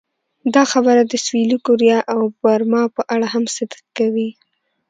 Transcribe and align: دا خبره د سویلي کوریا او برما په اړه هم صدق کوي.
دا 0.55 0.63
خبره 0.71 1.01
د 1.05 1.13
سویلي 1.25 1.57
کوریا 1.65 1.99
او 2.13 2.21
برما 2.43 2.83
په 2.95 3.01
اړه 3.13 3.27
هم 3.33 3.43
صدق 3.55 3.81
کوي. 3.97 4.29